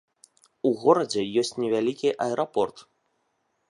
У 0.69 0.71
горадзе 0.85 1.27
ёсць 1.43 1.53
невялікі 1.61 2.13
аэрапорт. 2.29 2.77